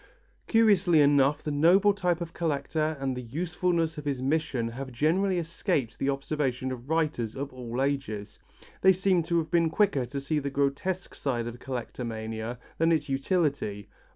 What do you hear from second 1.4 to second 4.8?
the noble type of collector and the usefulness of his mission